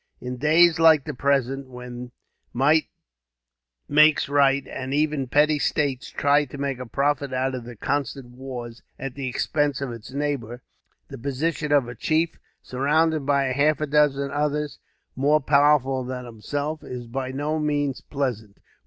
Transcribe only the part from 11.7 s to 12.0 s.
of a